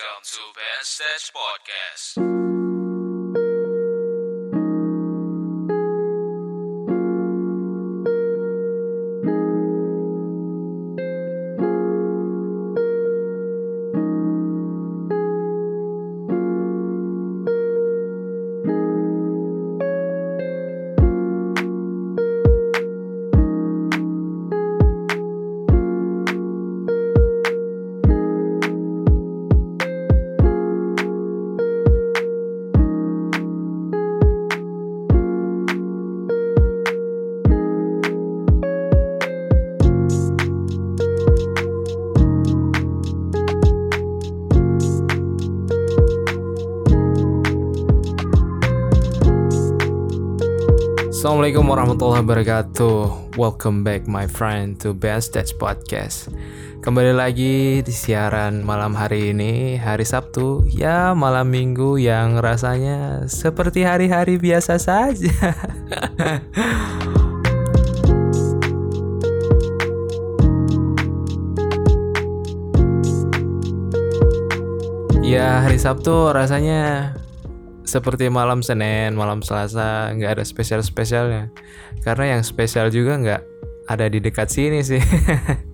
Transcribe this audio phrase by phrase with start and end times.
[0.00, 2.69] Welcome to Band Stage Podcast.
[51.40, 52.96] Assalamualaikum warahmatullahi wabarakatuh.
[53.40, 56.28] Welcome back my friend to Best Stage Podcast.
[56.84, 60.68] Kembali lagi di siaran malam hari ini Hari Sabtu.
[60.68, 65.32] Ya malam minggu yang rasanya Seperti hari-hari biasa saja.
[75.24, 77.14] Ya hari Sabtu rasanya
[77.90, 81.50] seperti malam Senin, malam Selasa nggak ada spesial-spesialnya.
[82.06, 83.42] Karena yang spesial juga nggak
[83.90, 85.02] ada di dekat sini sih.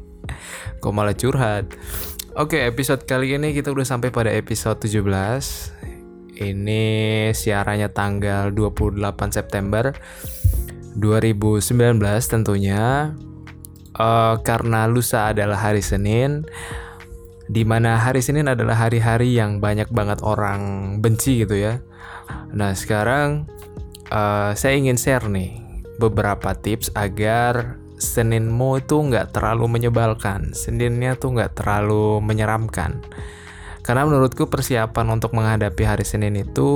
[0.81, 1.77] Kok malah curhat.
[2.37, 5.05] Oke, episode kali ini kita udah sampai pada episode 17.
[6.37, 6.85] Ini
[7.33, 9.01] siarannya tanggal 28
[9.33, 9.93] September
[10.97, 13.13] 2019 tentunya.
[13.97, 16.45] Uh, karena lusa adalah hari Senin,
[17.49, 21.81] di mana hari Senin adalah hari-hari yang banyak banget orang benci gitu ya.
[22.55, 23.47] Nah sekarang
[24.11, 25.61] uh, saya ingin share nih
[26.01, 33.01] beberapa tips agar Seninmu itu nggak terlalu menyebalkan, Seninnya tuh nggak terlalu menyeramkan.
[33.81, 36.69] Karena menurutku persiapan untuk menghadapi hari Senin itu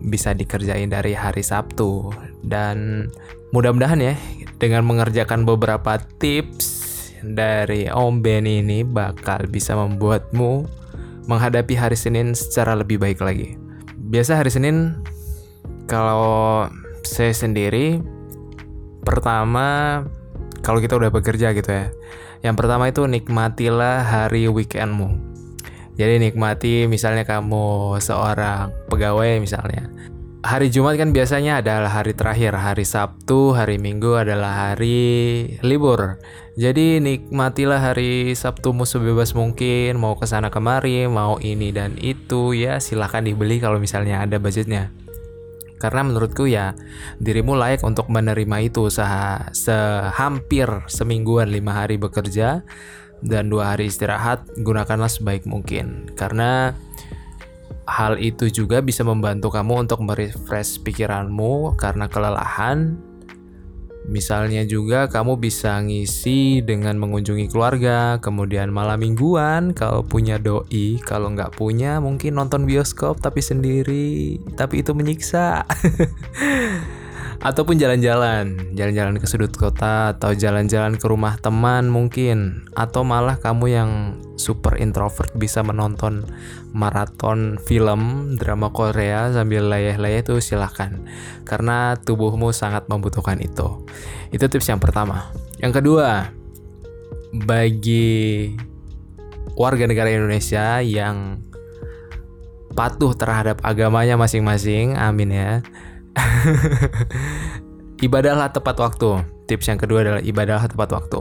[0.00, 2.08] bisa dikerjain dari hari Sabtu
[2.40, 3.10] dan
[3.52, 4.14] mudah-mudahan ya
[4.56, 6.80] dengan mengerjakan beberapa tips
[7.20, 10.64] dari Om Ben ini bakal bisa membuatmu
[11.26, 13.61] menghadapi hari Senin secara lebih baik lagi.
[14.12, 15.00] Biasa hari Senin
[15.88, 16.68] kalau
[17.00, 17.96] saya sendiri
[19.00, 20.04] pertama
[20.60, 21.88] kalau kita udah bekerja gitu ya.
[22.44, 25.16] Yang pertama itu nikmatilah hari weekendmu.
[25.96, 29.88] Jadi nikmati misalnya kamu seorang pegawai misalnya.
[30.42, 36.18] Hari Jumat kan biasanya adalah hari terakhir, hari Sabtu, hari Minggu adalah hari libur.
[36.58, 42.82] Jadi nikmatilah hari Sabtumu sebebas mungkin, mau ke sana kemari, mau ini dan itu ya
[42.82, 44.90] silahkan dibeli kalau misalnya ada budgetnya.
[45.78, 46.74] Karena menurutku ya
[47.22, 52.66] dirimu layak untuk menerima itu usaha sehampir semingguan lima hari bekerja
[53.22, 56.74] dan dua hari istirahat gunakanlah sebaik mungkin karena
[57.86, 62.98] hal itu juga bisa membantu kamu untuk merefresh pikiranmu karena kelelahan.
[64.02, 71.30] Misalnya juga kamu bisa ngisi dengan mengunjungi keluarga, kemudian malam mingguan kalau punya doi, kalau
[71.30, 75.62] nggak punya mungkin nonton bioskop tapi sendiri, tapi itu menyiksa.
[77.42, 83.66] Ataupun jalan-jalan, jalan-jalan ke sudut kota atau jalan-jalan ke rumah teman mungkin, atau malah kamu
[83.66, 83.90] yang
[84.38, 86.22] super introvert bisa menonton
[86.70, 91.02] maraton film drama Korea sambil layah-layah itu silahkan.
[91.42, 93.82] Karena tubuhmu sangat membutuhkan itu.
[94.30, 95.34] Itu tips yang pertama.
[95.58, 96.30] Yang kedua
[97.42, 98.54] bagi
[99.58, 101.42] warga negara Indonesia yang
[102.72, 105.52] patuh terhadap agamanya masing-masing amin ya
[108.06, 111.20] ibadahlah tepat waktu tips yang kedua adalah ibadahlah tepat waktu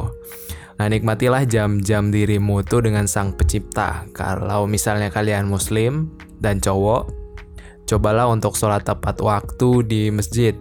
[0.82, 4.02] Nah, nikmatilah jam-jam dirimu tuh dengan sang pencipta.
[4.18, 6.10] Kalau misalnya kalian muslim
[6.42, 7.06] dan cowok,
[7.86, 10.58] cobalah untuk sholat tepat waktu di masjid.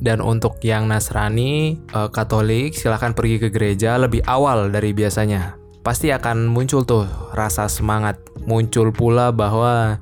[0.00, 5.60] Dan untuk yang Nasrani, eh, Katolik, silahkan pergi ke gereja lebih awal dari biasanya.
[5.84, 7.04] Pasti akan muncul tuh
[7.36, 8.16] rasa semangat.
[8.48, 10.00] Muncul pula bahwa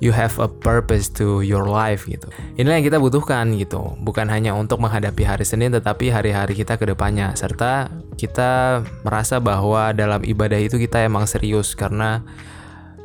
[0.00, 2.28] you have a purpose to your life gitu.
[2.60, 6.84] Inilah yang kita butuhkan gitu, bukan hanya untuk menghadapi hari Senin tetapi hari-hari kita ke
[6.88, 7.32] depannya.
[7.32, 7.88] Serta
[8.20, 11.72] kita merasa bahwa dalam ibadah itu kita emang serius.
[11.72, 12.20] Karena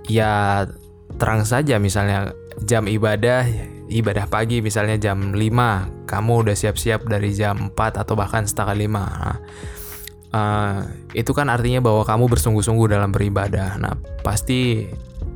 [0.07, 0.67] ya
[1.15, 3.47] terang saja misalnya jam ibadah
[3.91, 8.87] ibadah pagi misalnya jam 5 kamu udah siap-siap dari jam 4 atau bahkan setengah 5
[8.87, 9.35] nah,
[10.31, 10.79] uh,
[11.11, 13.77] itu kan artinya bahwa kamu bersungguh-sungguh dalam beribadah.
[13.77, 14.87] Nah pasti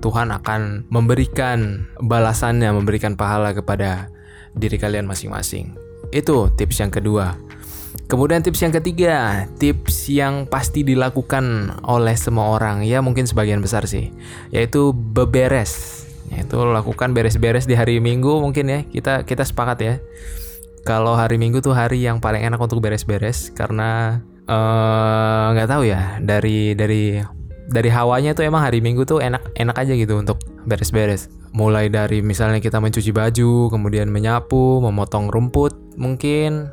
[0.04, 4.10] Tuhan akan memberikan balasannya, memberikan pahala kepada
[4.56, 5.76] diri kalian masing-masing.
[6.10, 7.36] Itu tips yang kedua.
[8.06, 13.90] Kemudian tips yang ketiga, tips yang pasti dilakukan oleh semua orang, ya mungkin sebagian besar
[13.90, 14.14] sih,
[14.54, 16.06] yaitu beberes.
[16.30, 18.80] Yaitu lakukan beres-beres di hari Minggu mungkin ya.
[18.86, 19.96] Kita kita sepakat ya.
[20.86, 25.84] Kalau hari Minggu tuh hari yang paling enak untuk beres-beres karena eh, nggak uh, tahu
[25.86, 27.22] ya dari dari
[27.66, 31.30] dari hawanya tuh emang hari Minggu tuh enak enak aja gitu untuk beres-beres.
[31.56, 36.70] Mulai dari misalnya kita mencuci baju, kemudian menyapu, memotong rumput, mungkin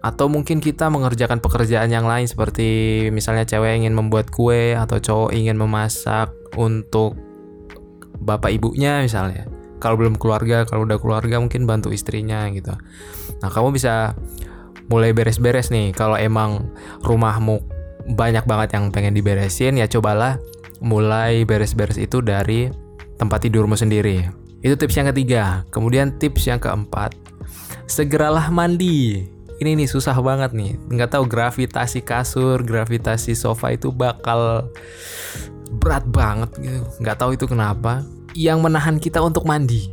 [0.00, 5.36] atau mungkin kita mengerjakan pekerjaan yang lain seperti misalnya cewek ingin membuat kue atau cowok
[5.36, 7.16] ingin memasak untuk
[8.20, 9.44] bapak ibunya misalnya.
[9.80, 12.72] Kalau belum keluarga kalau udah keluarga mungkin bantu istrinya gitu.
[13.40, 14.16] Nah kamu bisa
[14.88, 15.92] mulai beres-beres nih.
[15.92, 16.72] Kalau emang
[17.04, 17.79] rumahmu
[18.14, 20.40] banyak banget yang pengen diberesin ya cobalah
[20.80, 22.72] mulai beres-beres itu dari
[23.20, 24.26] tempat tidurmu sendiri.
[24.60, 25.64] Itu tips yang ketiga.
[25.68, 27.16] Kemudian tips yang keempat
[27.84, 29.28] segeralah mandi.
[29.60, 30.80] Ini nih susah banget nih.
[30.88, 34.72] Nggak tahu gravitasi kasur gravitasi sofa itu bakal
[35.80, 36.80] berat banget gitu.
[37.04, 38.04] Nggak tahu itu kenapa.
[38.32, 39.92] Yang menahan kita untuk mandi.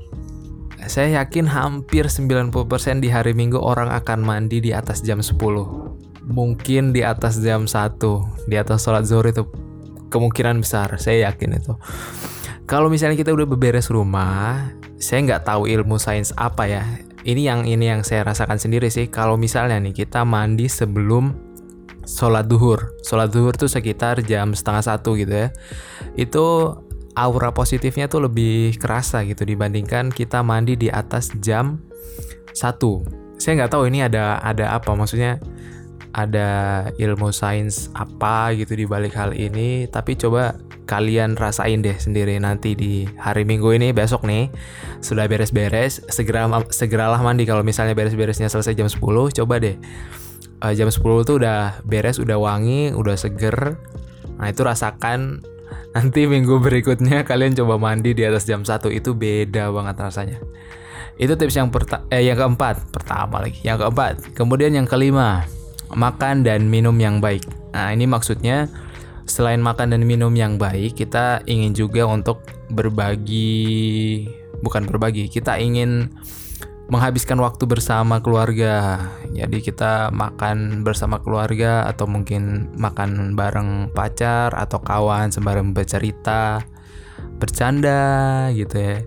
[0.88, 5.87] Saya yakin hampir 90% di hari minggu orang akan mandi di atas jam 10
[6.28, 7.98] mungkin di atas jam 1
[8.52, 9.48] di atas sholat zuhur itu
[10.12, 11.74] kemungkinan besar saya yakin itu.
[12.68, 16.84] Kalau misalnya kita udah beberes rumah saya nggak tahu ilmu sains apa ya.
[17.28, 19.08] Ini yang ini yang saya rasakan sendiri sih.
[19.12, 21.36] Kalau misalnya nih kita mandi sebelum
[22.08, 22.96] sholat duhur.
[23.04, 25.50] Sholat duhur tuh sekitar jam setengah satu gitu ya.
[26.16, 26.76] Itu
[27.18, 31.84] aura positifnya tuh lebih kerasa gitu dibandingkan kita mandi di atas jam
[32.56, 33.04] satu.
[33.38, 34.96] Saya nggak tahu ini ada ada apa.
[34.96, 35.38] Maksudnya
[36.18, 36.50] ada
[36.98, 39.86] ilmu sains apa gitu di balik hal ini.
[39.86, 40.58] Tapi coba
[40.90, 44.50] kalian rasain deh sendiri nanti di hari Minggu ini besok nih.
[45.06, 47.46] Sudah beres-beres segera segeralah mandi.
[47.46, 48.98] Kalau misalnya beres-beresnya selesai jam 10
[49.38, 49.78] coba deh.
[50.58, 53.78] Uh, jam 10 tuh udah beres udah wangi udah seger.
[54.42, 55.46] Nah itu rasakan
[55.94, 60.42] nanti minggu berikutnya kalian coba mandi di atas jam 1 itu beda banget rasanya.
[61.22, 61.70] Itu tips yang
[62.10, 62.90] eh yang keempat.
[62.90, 64.34] Pertama lagi yang keempat.
[64.34, 65.46] Kemudian yang kelima
[65.96, 68.68] makan dan minum yang baik nah ini maksudnya
[69.28, 72.42] selain makan dan minum yang baik, kita ingin juga untuk
[72.72, 74.26] berbagi,
[74.64, 76.16] bukan berbagi, kita ingin
[76.88, 79.04] menghabiskan waktu bersama keluarga.
[79.36, 86.64] Jadi kita makan bersama keluarga atau mungkin makan bareng pacar atau kawan sembari bercerita,
[87.36, 88.98] bercanda gitu ya.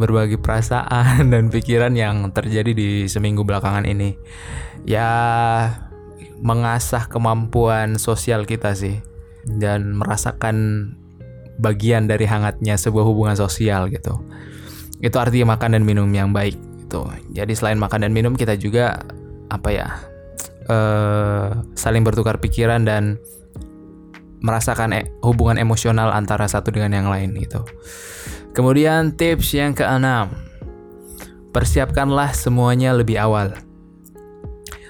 [0.00, 4.16] Berbagi perasaan dan pikiran yang terjadi di seminggu belakangan ini.
[4.88, 5.12] Ya
[6.40, 9.00] mengasah kemampuan sosial kita sih
[9.46, 10.90] dan merasakan
[11.56, 14.20] bagian dari hangatnya sebuah hubungan sosial gitu.
[15.00, 16.56] Itu artinya makan dan minum yang baik
[16.86, 17.08] gitu.
[17.32, 19.02] Jadi selain makan dan minum kita juga
[19.50, 19.88] apa ya?
[20.66, 23.22] Uh, saling bertukar pikiran dan
[24.42, 27.62] merasakan e hubungan emosional antara satu dengan yang lain gitu.
[28.50, 30.32] Kemudian tips yang keenam,
[31.54, 33.54] persiapkanlah semuanya lebih awal.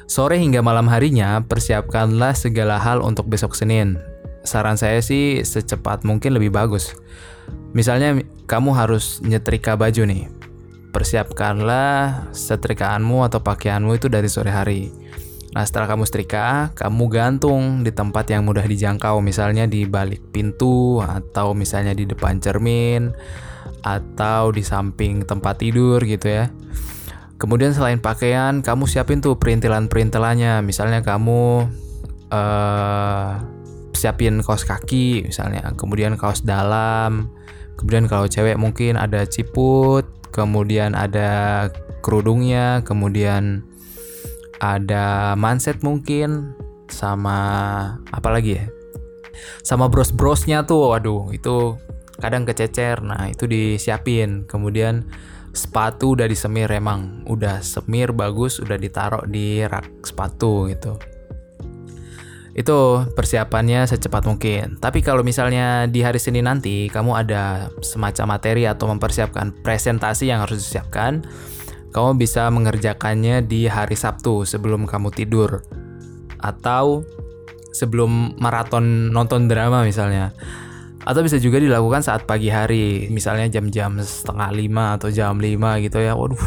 [0.06, 3.98] Sore hingga malam harinya, persiapkanlah segala hal untuk besok Senin
[4.46, 6.94] saran saya sih secepat mungkin lebih bagus.
[7.74, 10.30] Misalnya kamu harus nyetrika baju nih.
[10.94, 14.88] Persiapkanlah setrikaanmu atau pakaianmu itu dari sore hari.
[15.52, 21.04] Nah, setelah kamu setrika, kamu gantung di tempat yang mudah dijangkau, misalnya di balik pintu
[21.04, 23.12] atau misalnya di depan cermin
[23.84, 26.48] atau di samping tempat tidur gitu ya.
[27.36, 30.64] Kemudian selain pakaian, kamu siapin tuh perintilan-perintilannya.
[30.64, 31.68] Misalnya kamu
[32.32, 33.30] uh,
[33.92, 35.72] siapin kaos kaki misalnya.
[35.76, 37.28] Kemudian kaos dalam.
[37.76, 41.64] Kemudian kalau cewek mungkin ada ciput kemudian ada
[42.04, 43.64] kerudungnya kemudian
[44.60, 46.52] ada manset mungkin
[46.92, 47.38] sama
[48.12, 48.66] apa lagi ya?
[49.64, 51.76] Sama bros-brosnya tuh waduh itu
[52.20, 53.00] kadang kececer.
[53.04, 54.48] Nah itu disiapin.
[54.48, 55.08] Kemudian
[55.56, 61.00] sepatu udah disemir emang udah semir bagus udah ditaruh di rak sepatu gitu
[62.56, 64.80] itu persiapannya secepat mungkin.
[64.80, 70.40] Tapi kalau misalnya di hari Senin nanti kamu ada semacam materi atau mempersiapkan presentasi yang
[70.40, 71.20] harus disiapkan,
[71.92, 75.60] kamu bisa mengerjakannya di hari Sabtu sebelum kamu tidur
[76.40, 77.04] atau
[77.76, 80.32] sebelum maraton nonton drama misalnya.
[81.06, 86.02] Atau bisa juga dilakukan saat pagi hari, misalnya jam-jam setengah lima atau jam lima gitu
[86.02, 86.18] ya.
[86.18, 86.42] Waduh,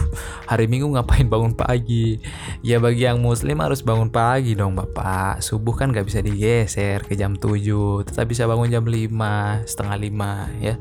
[0.51, 2.19] hari Minggu ngapain bangun pagi?
[2.59, 5.39] Ya bagi yang muslim harus bangun pagi dong Bapak.
[5.39, 10.51] Subuh kan gak bisa digeser ke jam 7, tetap bisa bangun jam lima setengah lima
[10.59, 10.75] ya.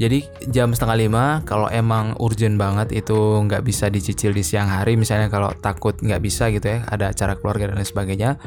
[0.00, 4.96] Jadi jam setengah lima kalau emang urgent banget itu nggak bisa dicicil di siang hari
[4.96, 8.40] misalnya kalau takut nggak bisa gitu ya ada acara keluarga dan lain sebagainya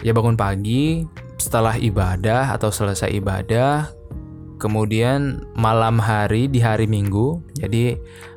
[0.00, 1.04] ya bangun pagi
[1.36, 3.95] setelah ibadah atau selesai ibadah
[4.56, 7.96] kemudian malam hari di hari minggu jadi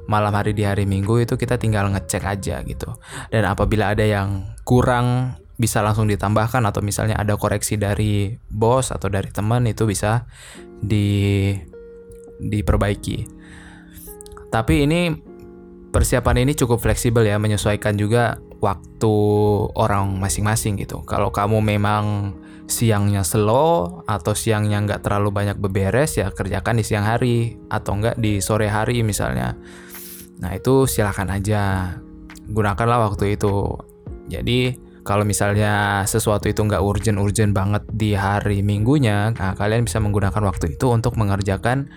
[0.09, 2.89] malam hari di hari minggu itu kita tinggal ngecek aja gitu
[3.29, 9.11] dan apabila ada yang kurang bisa langsung ditambahkan atau misalnya ada koreksi dari bos atau
[9.11, 10.23] dari teman itu bisa
[10.79, 11.51] di
[12.39, 13.27] diperbaiki.
[14.47, 15.11] Tapi ini
[15.91, 19.13] persiapan ini cukup fleksibel ya, menyesuaikan juga waktu
[19.75, 21.03] orang masing-masing gitu.
[21.03, 22.33] Kalau kamu memang
[22.69, 28.21] siangnya slow atau siangnya nggak terlalu banyak beberes ya kerjakan di siang hari atau nggak
[28.21, 29.57] di sore hari misalnya.
[30.39, 31.97] Nah itu silahkan aja
[32.45, 33.73] gunakanlah waktu itu.
[34.29, 40.45] Jadi kalau misalnya sesuatu itu nggak urgent-urgent banget di hari minggunya, nah kalian bisa menggunakan
[40.45, 41.89] waktu itu untuk mengerjakan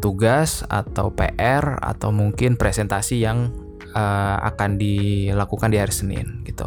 [0.00, 3.52] tugas atau PR atau mungkin presentasi yang
[3.92, 6.64] uh, akan dilakukan di hari Senin gitu.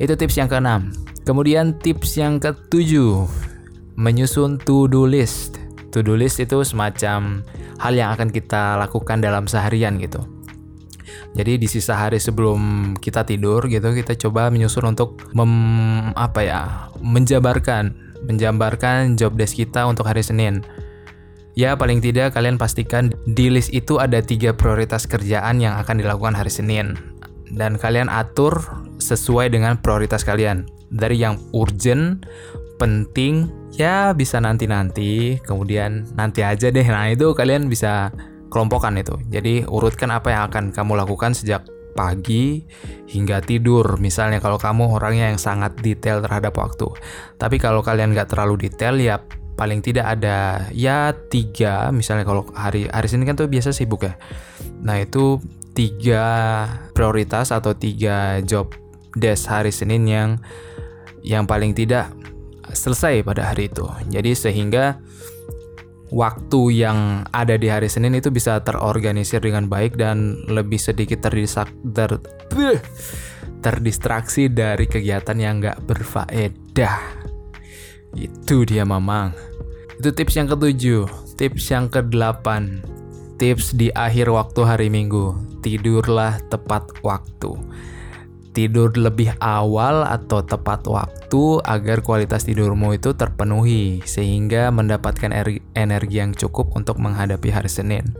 [0.00, 0.94] Itu tips yang keenam.
[1.24, 3.24] Kemudian tips yang ketujuh,
[3.96, 5.56] menyusun to-do list.
[5.88, 7.40] To-do list itu semacam
[7.80, 10.20] hal yang akan kita lakukan dalam seharian gitu.
[11.34, 16.60] Jadi di sisa hari sebelum kita tidur gitu kita coba menyusun untuk mem, apa ya
[17.02, 17.90] menjabarkan
[18.24, 20.62] menjabarkan job desk kita untuk hari Senin
[21.54, 26.34] Ya paling tidak kalian pastikan di list itu ada tiga prioritas kerjaan yang akan dilakukan
[26.34, 26.98] hari Senin
[27.54, 28.58] dan kalian atur
[28.98, 32.22] sesuai dengan prioritas kalian dari yang urgent,
[32.78, 36.86] penting, ya bisa nanti-nanti, kemudian nanti aja deh.
[36.86, 38.14] Nah itu kalian bisa
[38.54, 39.18] kelompokkan itu.
[39.26, 41.66] Jadi urutkan apa yang akan kamu lakukan sejak
[41.98, 42.62] pagi
[43.10, 43.98] hingga tidur.
[43.98, 46.86] Misalnya kalau kamu orangnya yang sangat detail terhadap waktu.
[47.34, 49.18] Tapi kalau kalian nggak terlalu detail ya
[49.54, 54.18] paling tidak ada ya tiga misalnya kalau hari hari Senin kan tuh biasa sibuk ya
[54.82, 55.38] nah itu
[55.78, 56.26] tiga
[56.90, 58.74] prioritas atau tiga job
[59.14, 60.30] desk hari Senin yang
[61.24, 62.12] yang paling tidak
[62.70, 65.00] selesai pada hari itu jadi sehingga
[66.12, 71.72] waktu yang ada di hari Senin itu bisa terorganisir dengan baik dan lebih sedikit terdisak
[71.96, 72.20] ter,
[73.64, 77.24] terdistraksi dari kegiatan yang nggak berfaedah
[78.14, 79.34] itu dia mamang.
[79.98, 81.06] Itu tips yang ketujuh.
[81.34, 82.82] Tips yang kedelapan.
[83.38, 85.34] Tips di akhir waktu hari Minggu.
[85.62, 87.58] Tidurlah tepat waktu.
[88.54, 95.34] Tidur lebih awal atau tepat waktu agar kualitas tidurmu itu terpenuhi sehingga mendapatkan
[95.74, 98.14] energi yang cukup untuk menghadapi hari Senin.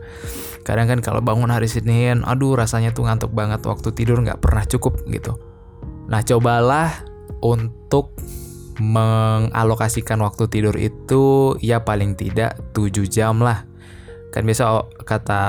[0.67, 4.67] Kadang kan kalau bangun hari Senin, aduh rasanya tuh ngantuk banget waktu tidur nggak pernah
[4.67, 5.39] cukup gitu.
[6.11, 6.91] Nah cobalah
[7.39, 8.11] untuk
[8.75, 13.63] mengalokasikan waktu tidur itu ya paling tidak 7 jam lah.
[14.35, 15.43] Kan biasa kata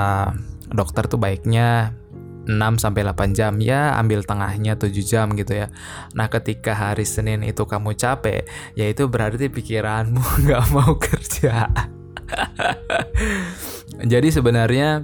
[0.71, 1.91] dokter tuh baiknya
[2.47, 5.67] 6 sampai 8 jam ya ambil tengahnya 7 jam gitu ya.
[6.15, 11.67] Nah, ketika hari Senin itu kamu capek, ya itu berarti pikiranmu nggak mau kerja.
[14.11, 15.03] Jadi sebenarnya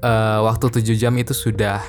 [0.00, 1.84] uh, waktu 7 jam itu sudah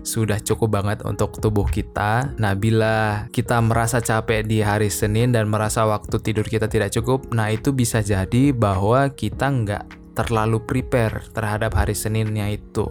[0.00, 2.32] sudah cukup banget untuk tubuh kita.
[2.38, 7.28] Nah, bila kita merasa capek di hari Senin dan merasa waktu tidur kita tidak cukup,
[7.34, 12.86] nah itu bisa jadi bahwa kita nggak terlalu prepare terhadap hari Seninnya itu.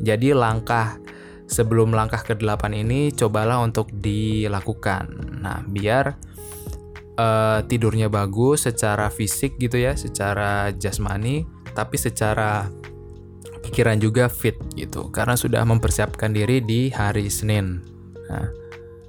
[0.00, 0.98] Jadi langkah
[1.46, 5.38] sebelum langkah ke-8 ini cobalah untuk dilakukan.
[5.40, 6.18] Nah, biar
[7.16, 12.66] uh, tidurnya bagus secara fisik gitu ya, secara jasmani, tapi secara
[13.66, 17.82] pikiran juga fit gitu karena sudah mempersiapkan diri di hari Senin.
[18.30, 18.46] Nah,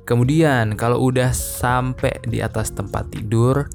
[0.06, 3.70] kemudian kalau udah sampai di atas tempat tidur,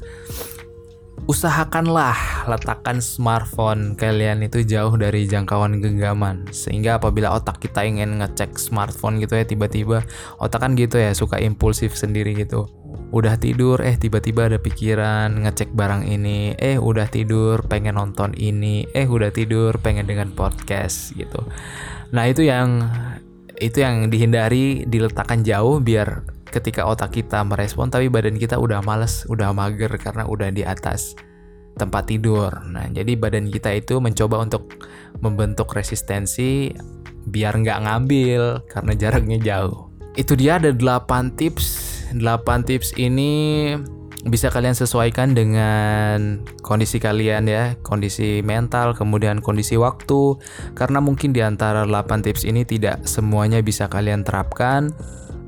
[1.30, 6.50] usahakanlah letakkan smartphone kalian itu jauh dari jangkauan genggaman.
[6.50, 10.02] Sehingga apabila otak kita ingin ngecek smartphone gitu ya tiba-tiba
[10.42, 12.66] otak kan gitu ya suka impulsif sendiri gitu.
[13.12, 16.58] Udah tidur eh tiba-tiba ada pikiran ngecek barang ini.
[16.58, 18.88] Eh udah tidur pengen nonton ini.
[18.90, 21.46] Eh udah tidur pengen dengan podcast gitu.
[22.10, 22.82] Nah itu yang
[23.62, 29.24] itu yang dihindari diletakkan jauh biar ketika otak kita merespon tapi badan kita udah males,
[29.32, 31.16] udah mager karena udah di atas
[31.76, 32.52] tempat tidur.
[32.68, 34.76] Nah, jadi badan kita itu mencoba untuk
[35.24, 36.72] membentuk resistensi
[37.24, 39.88] biar nggak ngambil karena jaraknya jauh.
[40.18, 41.90] Itu dia ada 8 tips.
[42.12, 43.72] 8 tips ini
[44.22, 50.36] bisa kalian sesuaikan dengan kondisi kalian ya, kondisi mental, kemudian kondisi waktu.
[50.76, 54.92] Karena mungkin di antara 8 tips ini tidak semuanya bisa kalian terapkan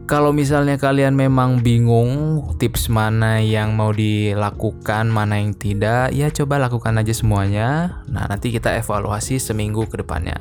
[0.05, 6.61] Kalau misalnya kalian memang bingung tips mana yang mau dilakukan, mana yang tidak, ya coba
[6.61, 8.01] lakukan aja semuanya.
[8.13, 10.37] Nah, nanti kita evaluasi seminggu ke depannya.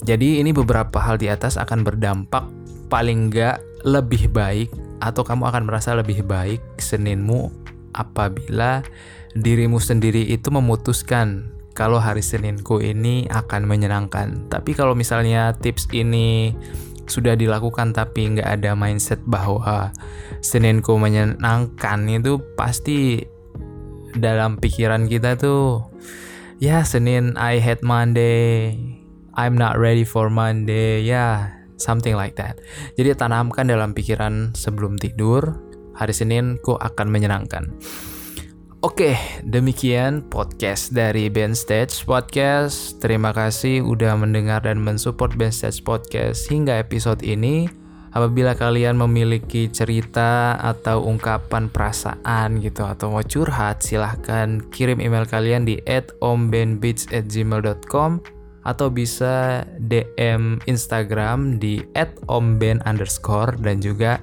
[0.00, 2.48] Jadi ini beberapa hal di atas akan berdampak
[2.88, 4.72] paling nggak lebih baik
[5.04, 7.52] atau kamu akan merasa lebih baik Seninmu
[7.92, 8.80] apabila
[9.36, 14.50] dirimu sendiri itu memutuskan kalau hari Seninku ini akan menyenangkan.
[14.50, 16.50] Tapi kalau misalnya tips ini
[17.08, 19.90] sudah dilakukan tapi nggak ada mindset bahwa
[20.44, 22.06] Seninku menyenangkan.
[22.12, 23.24] Itu pasti
[24.14, 25.88] dalam pikiran kita tuh
[26.62, 28.72] ya Senin I hate Monday
[29.36, 32.60] I'm not ready for Monday ya something like that.
[32.94, 35.58] Jadi tanamkan dalam pikiran sebelum tidur
[35.98, 37.74] hari Senin ku akan menyenangkan
[38.78, 43.02] Oke, demikian podcast dari Ben Stage Podcast.
[43.02, 47.66] Terima kasih udah mendengar dan mensupport Ben Stage Podcast hingga episode ini.
[48.14, 55.66] Apabila kalian memiliki cerita atau ungkapan perasaan gitu atau mau curhat, silahkan kirim email kalian
[55.66, 55.82] di
[56.22, 58.10] @ombenbeats@gmail.com
[58.62, 61.82] atau bisa DM Instagram di
[62.30, 64.22] @omben underscore dan juga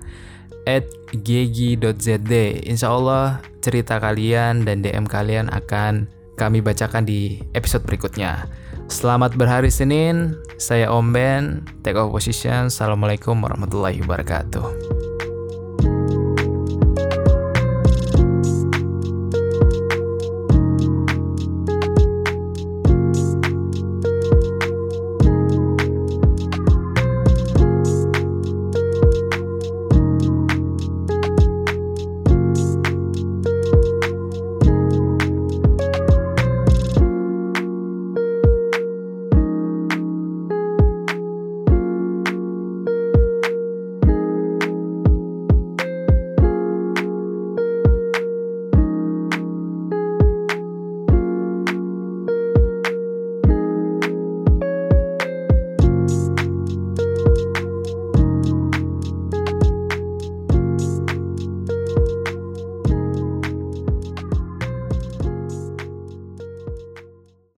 [0.65, 2.34] at gegi.zd.
[2.65, 8.45] Insya Allah cerita kalian dan DM kalian akan kami bacakan di episode berikutnya.
[8.86, 11.43] Selamat berhari Senin, saya Om Ben,
[11.81, 14.94] take off position, Assalamualaikum warahmatullahi wabarakatuh.